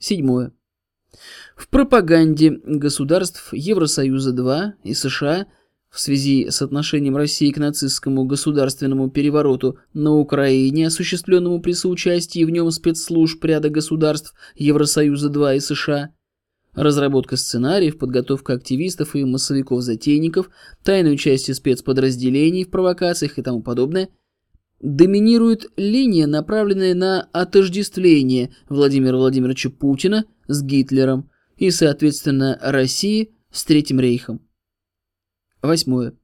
Седьмое. 0.00 0.52
В 1.56 1.68
пропаганде 1.68 2.50
государств 2.64 3.52
Евросоюза-2 3.52 4.72
и 4.84 4.94
США 4.94 5.46
в 5.90 6.00
связи 6.00 6.50
с 6.50 6.60
отношением 6.62 7.16
России 7.16 7.50
к 7.50 7.58
нацистскому 7.58 8.24
государственному 8.24 9.10
перевороту 9.10 9.78
на 9.94 10.14
Украине, 10.14 10.88
осуществленному 10.88 11.60
при 11.60 11.72
соучастии 11.72 12.44
в 12.44 12.50
нем 12.50 12.70
спецслужб 12.70 13.42
ряда 13.44 13.70
государств 13.70 14.34
Евросоюза-2 14.56 15.56
и 15.56 15.60
США, 15.60 16.10
разработка 16.74 17.36
сценариев, 17.36 17.98
подготовка 17.98 18.52
активистов 18.52 19.16
и 19.16 19.24
массовиков-затейников, 19.24 20.50
тайной 20.84 21.14
участие 21.14 21.54
спецподразделений 21.54 22.64
в 22.64 22.70
провокациях 22.70 23.38
и 23.38 23.42
тому 23.42 23.62
подобное, 23.62 24.10
доминирует 24.80 25.70
линия, 25.76 26.26
направленная 26.26 26.94
на 26.94 27.22
отождествление 27.32 28.50
Владимира 28.68 29.16
Владимировича 29.16 29.70
Путина 29.70 30.24
с 30.46 30.62
Гитлером 30.62 31.30
и, 31.56 31.70
соответственно, 31.70 32.58
России 32.62 33.34
с 33.50 33.64
Третьим 33.64 34.00
рейхом. 34.00 34.40
Восьмое. 35.62 36.14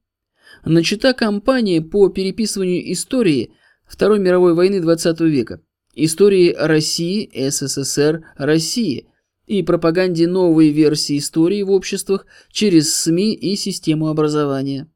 Начата 0.63 1.13
кампания 1.13 1.81
по 1.81 2.09
переписыванию 2.09 2.91
истории 2.93 3.51
Второй 3.85 4.19
мировой 4.19 4.53
войны 4.53 4.77
XX 4.77 5.27
века, 5.27 5.61
истории 5.93 6.55
России, 6.57 7.29
СССР, 7.49 8.23
России 8.35 9.07
и 9.45 9.61
пропаганде 9.61 10.27
новой 10.27 10.69
версии 10.69 11.17
истории 11.17 11.61
в 11.61 11.71
обществах 11.71 12.25
через 12.51 12.95
СМИ 12.95 13.35
и 13.35 13.55
систему 13.55 14.07
образования. 14.07 14.89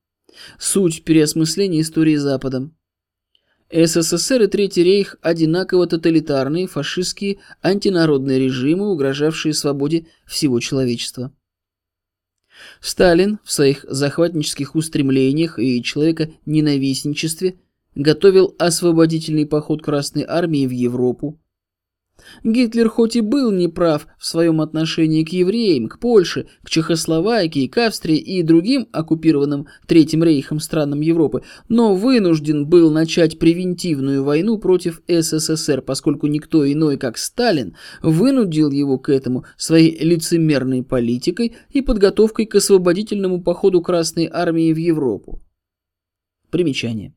Суть 0.57 1.03
переосмысления 1.03 1.81
истории 1.81 2.15
Западом. 2.15 2.75
СССР 3.71 4.43
и 4.43 4.47
Третий 4.47 4.83
рейх 4.83 5.17
одинаково 5.21 5.85
тоталитарные, 5.85 6.67
фашистские, 6.67 7.39
антинародные 7.61 8.39
режимы, 8.39 8.91
угрожавшие 8.91 9.53
свободе 9.53 10.07
всего 10.25 10.59
человечества. 10.59 11.31
Сталин 12.81 13.39
в 13.43 13.51
своих 13.51 13.85
захватнических 13.87 14.75
устремлениях 14.75 15.59
и 15.59 15.83
человека-ненавистничестве 15.83 17.59
готовил 17.95 18.55
освободительный 18.57 19.45
поход 19.45 19.83
Красной 19.83 20.25
Армии 20.27 20.65
в 20.65 20.71
Европу, 20.71 21.39
Гитлер 22.43 22.89
хоть 22.89 23.15
и 23.15 23.21
был 23.21 23.51
неправ 23.51 24.07
в 24.17 24.25
своем 24.25 24.61
отношении 24.61 25.23
к 25.23 25.29
евреям, 25.29 25.87
к 25.87 25.99
Польше, 25.99 26.47
к 26.63 26.69
Чехословакии, 26.69 27.67
к 27.67 27.77
Австрии 27.77 28.17
и 28.17 28.43
другим 28.43 28.87
оккупированным 28.91 29.67
Третьим 29.87 30.23
рейхом 30.23 30.59
странам 30.59 31.01
Европы, 31.01 31.43
но 31.67 31.95
вынужден 31.95 32.67
был 32.67 32.91
начать 32.91 33.39
превентивную 33.39 34.23
войну 34.23 34.57
против 34.57 35.01
СССР, 35.07 35.81
поскольку 35.81 36.27
никто 36.27 36.69
иной, 36.71 36.97
как 36.97 37.17
Сталин, 37.17 37.75
вынудил 38.01 38.71
его 38.71 38.97
к 38.97 39.09
этому 39.09 39.45
своей 39.57 39.97
лицемерной 40.03 40.83
политикой 40.83 41.55
и 41.69 41.81
подготовкой 41.81 42.45
к 42.45 42.55
освободительному 42.55 43.41
походу 43.43 43.81
Красной 43.81 44.29
Армии 44.31 44.73
в 44.73 44.77
Европу. 44.77 45.41
Примечание. 46.49 47.13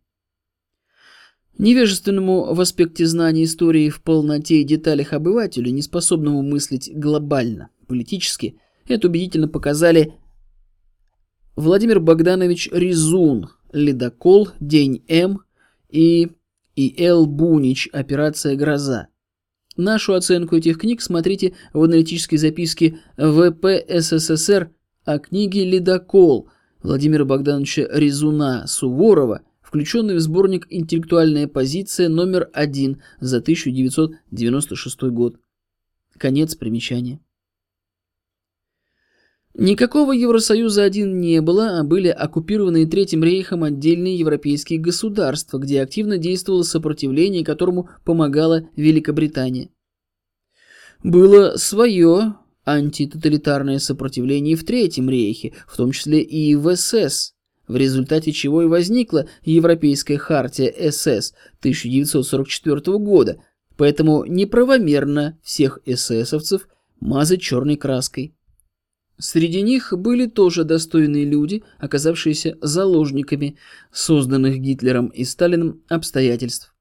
Невежественному 1.58 2.54
в 2.54 2.60
аспекте 2.60 3.06
знания 3.06 3.44
истории 3.44 3.90
в 3.90 4.02
полноте 4.02 4.60
и 4.60 4.64
деталях 4.64 5.12
обывателю, 5.12 5.70
неспособному 5.70 6.42
мыслить 6.42 6.90
глобально, 6.94 7.68
политически, 7.86 8.56
это 8.88 9.08
убедительно 9.08 9.48
показали 9.48 10.14
Владимир 11.54 12.00
Богданович 12.00 12.70
Резун, 12.72 13.50
«Ледокол», 13.72 14.48
«День 14.60 15.04
М» 15.08 15.42
и 15.90 16.30
И. 16.74 17.04
Л. 17.04 17.26
Бунич 17.26 17.88
«Операция 17.92 18.56
Гроза». 18.56 19.08
Нашу 19.76 20.14
оценку 20.14 20.56
этих 20.56 20.78
книг 20.78 21.02
смотрите 21.02 21.54
в 21.74 21.82
аналитической 21.82 22.36
записке 22.36 22.98
ВП 23.16 23.66
СССР 23.88 24.70
о 25.04 25.18
книге 25.18 25.64
«Ледокол» 25.64 26.48
Владимира 26.82 27.26
Богдановича 27.26 27.86
Резуна 27.90 28.66
Суворова– 28.66 29.42
включенный 29.72 30.16
в 30.16 30.20
сборник 30.20 30.66
«Интеллектуальная 30.68 31.48
позиция» 31.48 32.10
номер 32.10 32.50
один 32.52 33.00
за 33.20 33.38
1996 33.38 35.02
год. 35.04 35.36
Конец 36.18 36.54
примечания. 36.54 37.20
Никакого 39.54 40.12
Евросоюза 40.12 40.82
один 40.82 41.20
не 41.20 41.40
было, 41.40 41.78
а 41.78 41.84
были 41.84 42.08
оккупированные 42.08 42.86
Третьим 42.86 43.24
рейхом 43.24 43.64
отдельные 43.64 44.18
европейские 44.18 44.78
государства, 44.78 45.56
где 45.56 45.80
активно 45.80 46.18
действовало 46.18 46.64
сопротивление, 46.64 47.42
которому 47.42 47.88
помогала 48.04 48.68
Великобритания. 48.76 49.70
Было 51.02 51.56
свое 51.56 52.34
антитоталитарное 52.66 53.78
сопротивление 53.78 54.54
в 54.54 54.66
Третьем 54.66 55.08
рейхе, 55.08 55.54
в 55.66 55.78
том 55.78 55.92
числе 55.92 56.20
и 56.20 56.54
в 56.56 56.76
СС 56.76 57.31
в 57.68 57.76
результате 57.76 58.32
чего 58.32 58.62
и 58.62 58.66
возникла 58.66 59.26
Европейская 59.44 60.18
хартия 60.18 60.72
СС 60.90 61.34
1944 61.60 62.98
года, 62.98 63.38
поэтому 63.76 64.24
неправомерно 64.24 65.38
всех 65.42 65.78
эсэсовцев 65.84 66.68
мазать 67.00 67.40
черной 67.40 67.76
краской. 67.76 68.34
Среди 69.18 69.62
них 69.62 69.92
были 69.96 70.26
тоже 70.26 70.64
достойные 70.64 71.24
люди, 71.24 71.62
оказавшиеся 71.78 72.58
заложниками 72.60 73.56
созданных 73.92 74.58
Гитлером 74.58 75.08
и 75.08 75.24
Сталиным 75.24 75.82
обстоятельств. 75.88 76.74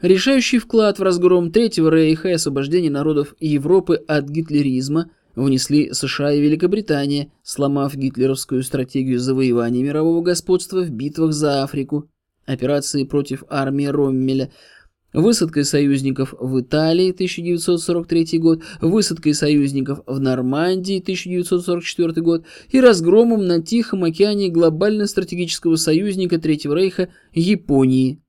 Решающий 0.00 0.58
вклад 0.58 0.98
в 0.98 1.02
разгром 1.02 1.50
Третьего 1.50 1.90
Рейха 1.90 2.28
и 2.28 2.32
освобождение 2.32 2.90
народов 2.90 3.34
Европы 3.40 3.96
от 3.96 4.28
гитлеризма– 4.28 5.10
внесли 5.34 5.92
США 5.92 6.32
и 6.32 6.40
Великобритания, 6.40 7.30
сломав 7.42 7.96
гитлеровскую 7.96 8.62
стратегию 8.62 9.18
завоевания 9.18 9.82
мирового 9.82 10.22
господства 10.22 10.82
в 10.82 10.90
битвах 10.90 11.32
за 11.32 11.62
Африку, 11.62 12.08
операции 12.46 13.04
против 13.04 13.44
армии 13.48 13.86
Роммеля, 13.86 14.50
высадкой 15.12 15.64
союзников 15.64 16.34
в 16.38 16.60
Италии 16.60 17.10
1943 17.10 18.38
год, 18.38 18.62
высадкой 18.80 19.34
союзников 19.34 20.00
в 20.06 20.20
Нормандии 20.20 21.00
1944 21.00 22.22
год 22.22 22.44
и 22.70 22.80
разгромом 22.80 23.46
на 23.46 23.62
Тихом 23.62 24.04
океане 24.04 24.48
глобально-стратегического 24.48 25.76
союзника 25.76 26.38
Третьего 26.38 26.74
Рейха 26.74 27.08
Японии 27.32 28.20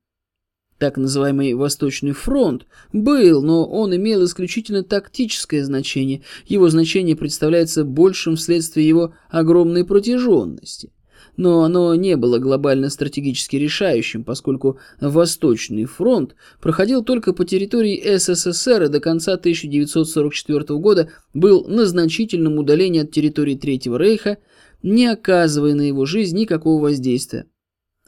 так 0.82 0.96
называемый 0.96 1.54
Восточный 1.54 2.10
фронт, 2.10 2.66
был, 2.92 3.40
но 3.40 3.64
он 3.64 3.94
имел 3.94 4.24
исключительно 4.24 4.82
тактическое 4.82 5.62
значение. 5.62 6.22
Его 6.48 6.68
значение 6.70 7.14
представляется 7.14 7.84
большим 7.84 8.34
вследствие 8.34 8.88
его 8.88 9.14
огромной 9.30 9.84
протяженности. 9.84 10.90
Но 11.36 11.62
оно 11.62 11.94
не 11.94 12.16
было 12.16 12.40
глобально 12.40 12.90
стратегически 12.90 13.54
решающим, 13.54 14.24
поскольку 14.24 14.80
Восточный 15.00 15.84
фронт 15.84 16.34
проходил 16.60 17.04
только 17.04 17.32
по 17.32 17.44
территории 17.44 18.16
СССР 18.18 18.82
и 18.82 18.88
до 18.88 18.98
конца 18.98 19.34
1944 19.34 20.80
года 20.80 21.10
был 21.32 21.64
на 21.68 21.86
значительном 21.86 22.58
удалении 22.58 23.02
от 23.02 23.12
территории 23.12 23.54
Третьего 23.54 23.98
Рейха, 23.98 24.38
не 24.82 25.06
оказывая 25.06 25.74
на 25.74 25.82
его 25.82 26.06
жизнь 26.06 26.36
никакого 26.36 26.82
воздействия. 26.82 27.46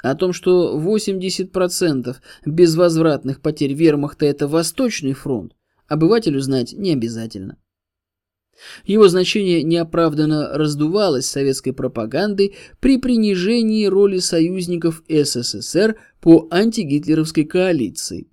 О 0.05 0.14
том, 0.14 0.35
что 0.35 0.79
80% 0.79 2.17
безвозвратных 2.45 3.40
потерь 3.40 3.73
вермахта– 3.73 4.27
это 4.27 4.47
Восточный 4.47 5.14
фронт, 5.14 5.55
обывателю 5.88 6.40
знать 6.40 6.75
не 6.75 6.93
обязательно. 6.93 7.57
Его 8.85 9.09
значение 9.09 9.62
неоправданно 9.62 10.59
раздувалось 10.59 11.25
советской 11.25 11.73
пропагандой 11.73 12.55
при 12.81 12.99
принижении 12.99 13.87
роли 13.87 14.19
союзников 14.19 15.03
СССР 15.09 15.97
по 16.21 16.49
антигитлеровской 16.51 17.45
коалиции. 17.45 18.29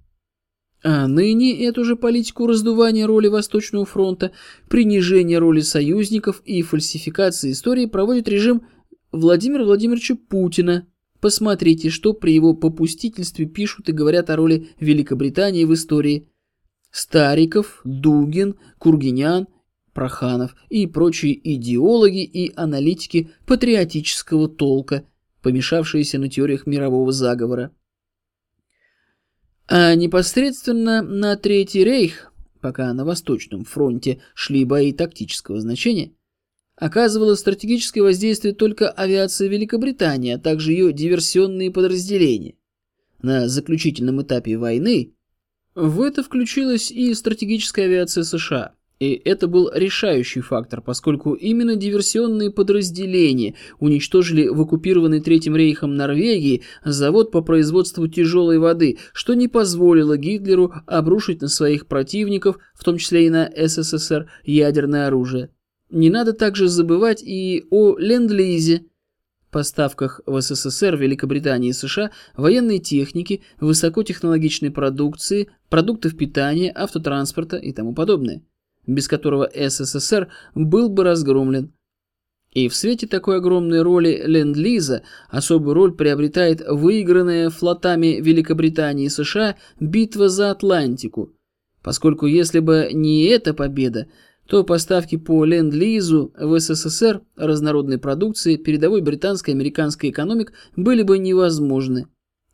А 0.83 1.07
ныне 1.07 1.65
эту 1.65 1.85
же 1.85 1.95
политику 1.95 2.47
раздувания 2.47 3.07
роли 3.07 3.27
Восточного 3.29 3.85
фронта, 3.85 4.33
принижения 4.67 5.37
роли 5.39 5.61
союзников 5.61 6.41
и 6.43 6.63
фальсификации 6.63 7.53
истории 7.53 7.85
проводит 7.85 8.27
режим 8.27 8.67
Владимира 9.13 9.63
Владимировича 9.63 10.15
Путина, 10.15 10.85
Посмотрите, 11.21 11.91
что 11.91 12.13
при 12.13 12.33
его 12.33 12.55
попустительстве 12.55 13.45
пишут 13.45 13.87
и 13.89 13.91
говорят 13.93 14.31
о 14.31 14.35
роли 14.35 14.69
Великобритании 14.79 15.65
в 15.65 15.73
истории. 15.73 16.27
Стариков, 16.89 17.79
Дугин, 17.85 18.55
Кургинян, 18.79 19.47
Проханов 19.93 20.55
и 20.69 20.87
прочие 20.87 21.39
идеологи 21.55 22.23
и 22.23 22.51
аналитики 22.55 23.29
патриотического 23.45 24.49
толка, 24.49 25.05
помешавшиеся 25.41 26.17
на 26.17 26.27
теориях 26.27 26.65
мирового 26.65 27.11
заговора. 27.11 27.71
А 29.67 29.93
непосредственно 29.95 31.01
на 31.01 31.35
Третий 31.37 31.83
рейх, 31.83 32.33
пока 32.61 32.91
на 32.93 33.05
Восточном 33.05 33.63
фронте 33.63 34.21
шли 34.33 34.65
бои 34.65 34.91
тактического 34.91 35.61
значения, 35.61 36.13
оказывала 36.81 37.35
стратегическое 37.35 38.01
воздействие 38.01 38.55
только 38.55 38.89
авиация 38.89 39.47
Великобритании, 39.47 40.33
а 40.33 40.39
также 40.39 40.71
ее 40.71 40.91
диверсионные 40.91 41.69
подразделения. 41.69 42.55
На 43.21 43.47
заключительном 43.47 44.23
этапе 44.23 44.57
войны 44.57 45.13
в 45.75 46.01
это 46.01 46.23
включилась 46.23 46.91
и 46.91 47.13
стратегическая 47.13 47.83
авиация 47.83 48.23
США. 48.23 48.73
И 48.99 49.13
это 49.13 49.47
был 49.47 49.71
решающий 49.73 50.41
фактор, 50.41 50.81
поскольку 50.81 51.33
именно 51.33 51.75
диверсионные 51.75 52.51
подразделения 52.51 53.55
уничтожили 53.79 54.47
в 54.47 54.59
оккупированной 54.59 55.21
Третьим 55.21 55.55
рейхом 55.55 55.95
Норвегии 55.95 56.63
завод 56.83 57.31
по 57.31 57.41
производству 57.41 58.07
тяжелой 58.07 58.57
воды, 58.57 58.97
что 59.13 59.35
не 59.35 59.47
позволило 59.47 60.17
Гитлеру 60.17 60.73
обрушить 60.87 61.41
на 61.41 61.47
своих 61.47 61.85
противников, 61.85 62.57
в 62.73 62.83
том 62.83 62.97
числе 62.97 63.27
и 63.27 63.29
на 63.29 63.51
СССР, 63.55 64.31
ядерное 64.43 65.07
оружие. 65.07 65.51
Не 65.91 66.09
надо 66.09 66.31
также 66.31 66.69
забывать 66.69 67.21
и 67.21 67.65
о 67.69 67.97
Ленд-Лизе, 67.97 68.85
поставках 69.51 70.21
в 70.25 70.39
СССР, 70.39 70.95
Великобритании 70.95 71.71
и 71.71 71.73
США 71.73 72.11
военной 72.37 72.79
техники, 72.79 73.41
высокотехнологичной 73.59 74.71
продукции, 74.71 75.49
продуктов 75.69 76.15
питания, 76.15 76.71
автотранспорта 76.73 77.57
и 77.57 77.73
тому 77.73 77.93
подобное, 77.93 78.41
без 78.87 79.09
которого 79.09 79.51
СССР 79.53 80.29
был 80.55 80.87
бы 80.87 81.03
разгромлен. 81.03 81.73
И 82.53 82.69
в 82.69 82.75
свете 82.75 83.05
такой 83.05 83.37
огромной 83.37 83.81
роли 83.81 84.23
Ленд-Лиза 84.25 85.03
особую 85.29 85.73
роль 85.73 85.93
приобретает 85.93 86.61
выигранная 86.65 87.49
флотами 87.49 88.21
Великобритании 88.21 89.05
и 89.05 89.09
США 89.09 89.57
битва 89.79 90.29
за 90.29 90.51
Атлантику, 90.51 91.33
поскольку 91.81 92.27
если 92.27 92.59
бы 92.59 92.89
не 92.93 93.25
эта 93.25 93.53
победа, 93.53 94.07
то 94.51 94.65
поставки 94.65 95.15
по 95.15 95.45
Ленд-Лизу 95.45 96.33
в 96.37 96.59
СССР 96.59 97.21
разнородной 97.37 97.97
продукции 97.97 98.57
передовой 98.57 98.99
британской 98.99 99.53
и 99.53 99.55
американской 99.55 100.09
экономик 100.09 100.51
были 100.75 101.03
бы 101.03 101.19
невозможны. 101.19 102.07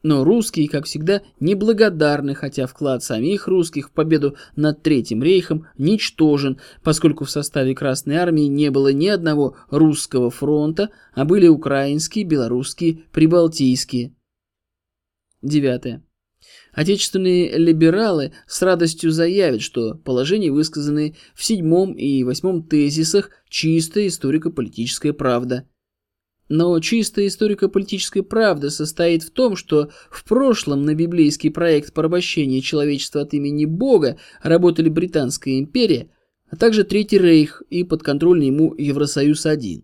Но 0.04 0.24
русские, 0.24 0.70
как 0.70 0.86
всегда, 0.86 1.24
неблагодарны, 1.40 2.36
хотя 2.36 2.68
вклад 2.68 3.04
самих 3.04 3.48
русских 3.48 3.88
в 3.90 3.92
победу 3.94 4.36
над 4.56 4.84
Третьим 4.84 5.24
рейхом 5.24 5.66
ничтожен, 5.80 6.60
поскольку 6.84 7.26
в 7.26 7.32
составе 7.32 7.74
Красной 7.74 8.18
армии 8.18 8.46
не 8.46 8.70
было 8.70 8.94
ни 8.94 9.08
одного 9.08 9.56
русского 9.72 10.30
фронта, 10.30 10.92
а 11.16 11.26
были 11.26 11.48
украинские, 11.48 12.26
белорусские, 12.26 13.06
прибалтийские. 13.12 14.14
Девятое. 15.42 16.07
Отечественные 16.74 17.58
либералы 17.58 18.34
с 18.46 18.62
радостью 18.62 19.12
заявят, 19.12 19.62
что 19.62 19.96
положения, 19.96 20.52
высказанные 20.52 21.16
в 21.34 21.44
седьмом 21.44 21.94
и 21.94 22.24
восьмом 22.24 22.64
тезисах, 22.64 23.32
чистая 23.50 24.08
историко-политическая 24.08 25.14
правда. 25.14 25.68
Но 26.50 26.80
чистая 26.80 27.28
историко-политическая 27.28 28.22
правда 28.22 28.70
состоит 28.70 29.24
в 29.24 29.32
том, 29.32 29.56
что 29.56 29.90
в 30.12 30.24
прошлом 30.24 30.86
на 30.86 30.94
библейский 30.94 31.52
проект 31.52 31.94
порабощения 31.94 32.62
человечества 32.62 33.22
от 33.22 33.34
имени 33.34 33.66
Бога 33.66 34.18
работали 34.42 34.88
Британская 34.88 35.60
империя, 35.60 36.12
а 36.50 36.56
также 36.56 36.84
Третий 36.84 37.18
Рейх 37.18 37.64
и 37.70 37.84
подконтрольный 37.84 38.48
ему 38.48 38.74
Евросоюз-1. 38.78 39.84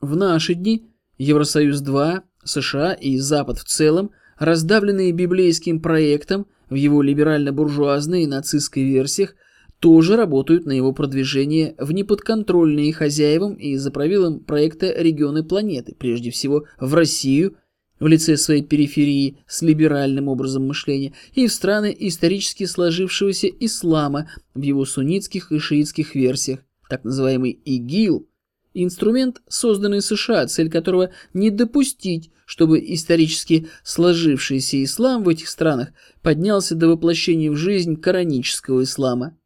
В 0.00 0.16
наши 0.16 0.54
дни 0.54 0.90
Евросоюз-2, 1.18 2.22
США 2.44 2.94
и 2.94 3.18
Запад 3.18 3.58
в 3.58 3.64
целом– 3.64 4.10
раздавленные 4.38 5.12
библейским 5.12 5.80
проектом 5.80 6.46
в 6.68 6.74
его 6.74 7.02
либерально-буржуазной 7.02 8.22
и 8.22 8.26
нацистской 8.26 8.82
версиях, 8.82 9.34
тоже 9.78 10.16
работают 10.16 10.64
на 10.64 10.72
его 10.72 10.92
продвижение 10.92 11.74
в 11.78 11.92
неподконтрольные 11.92 12.92
хозяевам 12.92 13.54
и 13.54 13.76
за 13.76 13.90
правилом 13.90 14.40
проекта 14.40 14.92
регионы 14.92 15.44
планеты, 15.44 15.94
прежде 15.98 16.30
всего 16.30 16.64
в 16.80 16.94
Россию, 16.94 17.56
в 18.00 18.06
лице 18.06 18.36
своей 18.36 18.62
периферии 18.62 19.38
с 19.46 19.62
либеральным 19.62 20.28
образом 20.28 20.66
мышления, 20.66 21.12
и 21.34 21.46
в 21.46 21.52
страны 21.52 21.94
исторически 21.98 22.64
сложившегося 22.64 23.48
ислама 23.60 24.30
в 24.54 24.62
его 24.62 24.84
суннитских 24.84 25.52
и 25.52 25.58
шиитских 25.58 26.14
версиях, 26.14 26.60
так 26.88 27.04
называемый 27.04 27.52
ИГИЛ– 27.52 28.28
Инструмент, 28.78 29.40
созданный 29.48 30.02
США, 30.02 30.46
цель 30.48 30.70
которого 30.70 31.10
не 31.32 31.48
допустить, 31.48 32.30
чтобы 32.46 32.78
исторически 32.78 33.68
сложившийся 33.82 34.82
ислам 34.82 35.22
в 35.22 35.28
этих 35.28 35.48
странах 35.48 35.92
поднялся 36.22 36.74
до 36.74 36.88
воплощения 36.88 37.50
в 37.50 37.56
жизнь 37.56 38.00
коранического 38.00 38.84
ислама. 38.84 39.36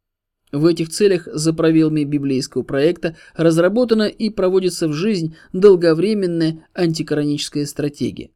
В 0.53 0.65
этих 0.65 0.89
целях 0.89 1.27
за 1.27 1.53
правилами 1.53 2.03
библейского 2.03 2.63
проекта 2.63 3.17
разработана 3.35 4.03
и 4.03 4.29
проводится 4.29 4.87
в 4.87 4.93
жизнь 4.93 5.35
долговременная 5.51 6.65
антикораническая 6.73 7.65
стратегия. 7.65 8.31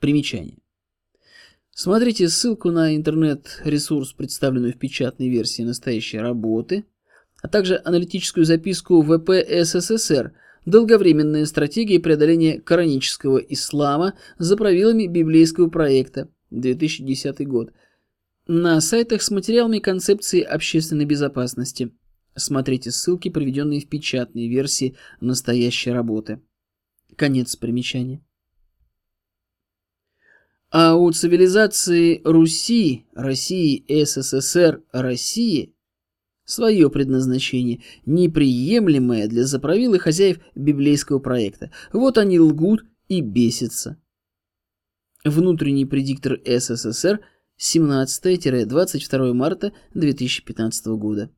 Примечание. 0.00 0.58
Смотрите 1.70 2.28
ссылку 2.28 2.70
на 2.70 2.96
интернет-ресурс, 2.96 4.12
представленную 4.12 4.72
в 4.72 4.78
печатной 4.78 5.28
версии 5.28 5.62
настоящей 5.62 6.18
работы– 6.18 6.84
а 7.42 7.48
также 7.48 7.80
аналитическую 7.84 8.44
записку 8.44 9.02
ВП 9.02 9.30
СССР 9.62 10.32
«Долговременная 10.68 11.46
стратегия 11.46 11.98
преодоления 11.98 12.60
коранического 12.60 13.38
ислама 13.38 14.12
за 14.36 14.54
правилами 14.54 15.06
библейского 15.06 15.70
проекта» 15.70 16.28
2010 16.50 17.48
год 17.48 17.72
на 18.46 18.78
сайтах 18.82 19.22
с 19.22 19.30
материалами 19.30 19.78
концепции 19.78 20.42
общественной 20.42 21.06
безопасности. 21.06 21.90
Смотрите 22.36 22.90
ссылки, 22.90 23.30
приведенные 23.30 23.80
в 23.80 23.88
печатной 23.88 24.46
версии 24.46 24.94
настоящей 25.22 25.90
работы. 25.90 26.42
Конец 27.16 27.56
примечания. 27.56 28.22
А 30.70 30.96
у 30.96 31.10
цивилизации 31.12 32.20
Руси, 32.24 33.06
России, 33.14 33.86
СССР, 34.04 34.82
России– 34.92 35.74
свое 36.48 36.90
предназначение, 36.90 37.82
неприемлемое 38.06 39.28
для 39.28 39.44
заправил 39.44 39.98
хозяев 39.98 40.38
библейского 40.54 41.18
проекта. 41.18 41.70
Вот 41.92 42.16
они 42.16 42.40
лгут 42.40 42.84
и 43.08 43.20
бесятся. 43.20 44.00
Внутренний 45.24 45.84
предиктор 45.84 46.40
СССР 46.44 47.20
17-22 47.60 49.32
марта 49.34 49.72
2015 49.92 50.86
года. 50.86 51.30